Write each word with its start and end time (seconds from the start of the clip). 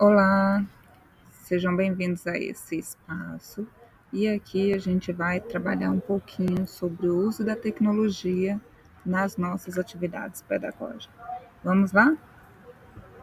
Olá, 0.00 0.64
sejam 1.32 1.74
bem-vindos 1.74 2.24
a 2.24 2.38
esse 2.38 2.78
espaço 2.78 3.66
e 4.12 4.28
aqui 4.28 4.72
a 4.72 4.78
gente 4.78 5.10
vai 5.10 5.40
trabalhar 5.40 5.90
um 5.90 5.98
pouquinho 5.98 6.68
sobre 6.68 7.08
o 7.08 7.18
uso 7.18 7.44
da 7.44 7.56
tecnologia 7.56 8.60
nas 9.04 9.36
nossas 9.36 9.76
atividades 9.76 10.40
pedagógicas. 10.40 11.10
Vamos 11.64 11.90
lá? 11.90 12.16